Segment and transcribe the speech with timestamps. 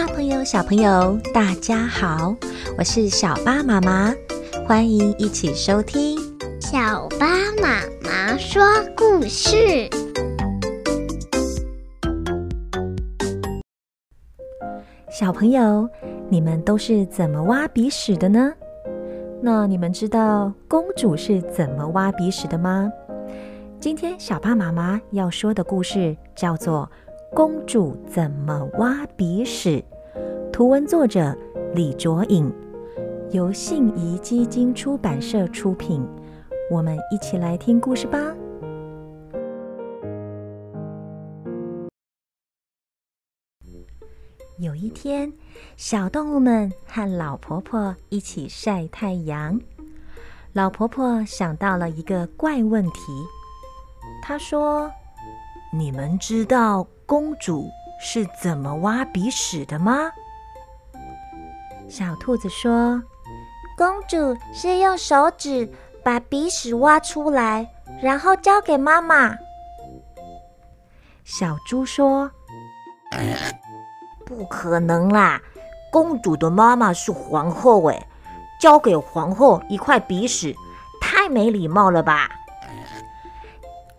[0.00, 2.34] 大朋友、小朋友，大家好，
[2.78, 4.10] 我是小巴妈妈，
[4.66, 6.16] 欢迎一起收听
[6.58, 7.26] 小巴
[7.60, 8.62] 妈妈说
[8.96, 9.90] 故事。
[15.10, 15.86] 小朋友，
[16.30, 18.54] 你们都是怎么挖鼻屎的呢？
[19.42, 22.90] 那你们知道公主是怎么挖鼻屎的吗？
[23.78, 26.90] 今天小巴妈妈要说的故事叫做
[27.32, 29.82] 《公主怎么挖鼻屎》，
[30.50, 31.36] 图文作者
[31.72, 32.52] 李卓颖，
[33.30, 36.04] 由信谊基金出版社出品。
[36.72, 38.18] 我们一起来听故事吧。
[44.58, 45.32] 有一天，
[45.76, 49.58] 小动物们和老婆婆一起晒太阳。
[50.52, 52.92] 老婆婆想到了一个怪问题。
[54.20, 54.90] 她说
[55.72, 57.70] ：“你们知道公主
[58.00, 60.10] 是怎么挖鼻屎的吗？”
[61.88, 63.02] 小兔子说
[63.76, 65.68] ：“公主是用手指
[66.04, 67.68] 把鼻屎挖出来，
[68.00, 69.36] 然后交给妈妈。”
[71.24, 72.30] 小猪说
[74.26, 75.40] ：“不可能啦！
[75.92, 78.06] 公主的妈妈是皇后，哎，
[78.60, 80.54] 交给皇后一块鼻屎，
[81.00, 82.30] 太没礼貌了吧？”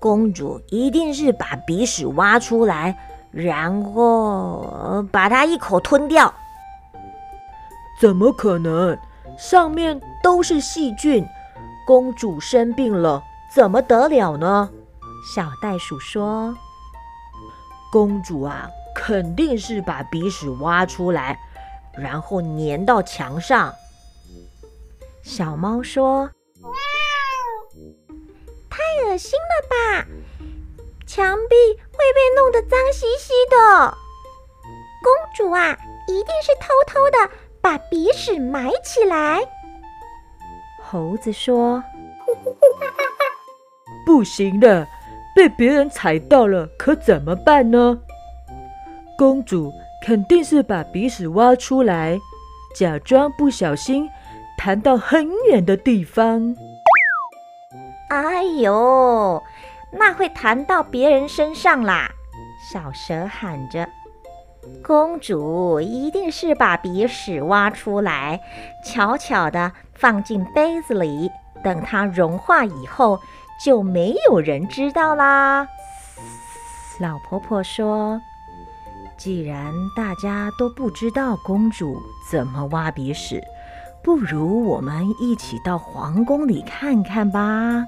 [0.00, 2.98] 公主一定是把鼻屎挖出来，
[3.30, 6.34] 然后把它一口吞掉。
[8.00, 8.98] 怎么可能？
[9.38, 11.24] 上面都是细菌，
[11.86, 13.22] 公主生病了
[13.54, 14.70] 怎么得了呢？
[15.34, 16.54] 小袋鼠说
[17.92, 21.38] ：“公主啊，肯定是把鼻屎挖出来，
[21.92, 23.72] 然后粘到墙上。”
[25.22, 26.30] 小猫说。
[29.10, 30.06] 太恶心了吧！
[31.04, 31.56] 墙壁
[31.90, 33.92] 会被弄得脏兮兮的。
[35.02, 39.40] 公主啊，一定是偷偷的把鼻屎埋起来。
[40.80, 41.82] 猴子说
[44.06, 44.86] ：“不行的，
[45.34, 47.98] 被别人踩到了，可怎么办呢？”
[49.18, 49.72] 公主
[50.06, 52.16] 肯定是把鼻屎挖出来，
[52.76, 54.08] 假装不小心
[54.56, 56.54] 弹到很远的地方。
[58.10, 59.40] 哎呦，
[59.92, 62.10] 那会弹到别人身上啦！
[62.72, 63.88] 小蛇喊着
[64.84, 68.40] ：“公主一定是把鼻屎挖出来，
[68.84, 71.30] 悄悄地放进杯子里，
[71.62, 73.20] 等它融化以后，
[73.64, 75.68] 就没有人知道啦。”
[76.98, 78.20] 老婆婆说
[79.16, 81.96] ：“既然大家都不知道公主
[82.28, 83.40] 怎么挖鼻屎，
[84.02, 87.84] 不如我们一起到皇宫里看看吧。”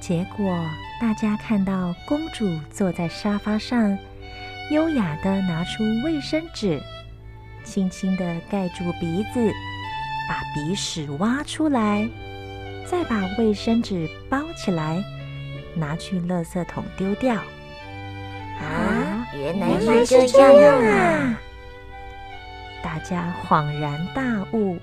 [0.00, 0.54] 结果，
[1.00, 3.96] 大家看到公主坐在沙发上，
[4.70, 6.80] 优雅地拿出卫生纸，
[7.64, 9.50] 轻轻地盖住鼻子，
[10.28, 12.06] 把鼻屎挖出来，
[12.86, 15.02] 再把卫生纸包起来，
[15.74, 17.34] 拿去垃圾桶丢掉。
[17.36, 21.40] 啊，原来是这样啊！
[22.82, 24.22] 大家恍然大
[24.52, 24.78] 悟。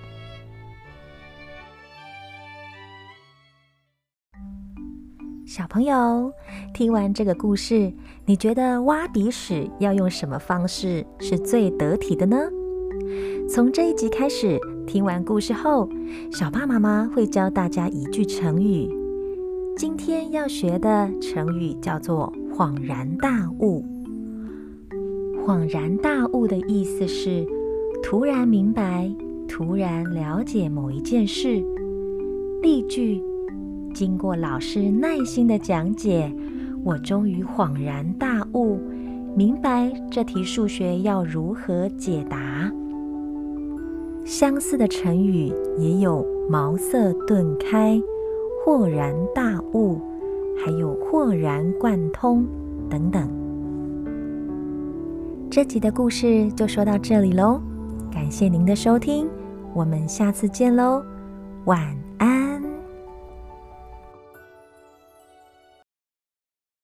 [5.53, 6.31] 小朋友，
[6.73, 7.91] 听完这个故事，
[8.25, 12.37] 你觉得挖鼻屎要用什么方式是最得体的呢？
[13.49, 14.57] 从这一集开始，
[14.87, 15.89] 听完故事后，
[16.31, 18.89] 小巴妈妈会教大家一句成语。
[19.75, 23.83] 今天要学的成语叫做“恍然大悟”。
[25.45, 27.45] 恍然大悟的意思是
[28.01, 29.13] 突然明白、
[29.49, 31.61] 突然了解某一件事。
[32.61, 33.21] 例句。
[34.01, 36.33] 经过老师耐心的讲解，
[36.83, 38.79] 我终于恍然大悟，
[39.35, 42.71] 明白这题数学要如何解答。
[44.25, 48.01] 相似的成语也有茅塞顿开、
[48.65, 50.01] 豁然大悟，
[50.65, 52.43] 还有豁然贯通
[52.89, 53.29] 等等。
[55.47, 57.61] 这集的故事就说到这里喽，
[58.11, 59.29] 感谢您的收听，
[59.75, 61.03] 我们下次见喽，
[61.65, 62.10] 晚。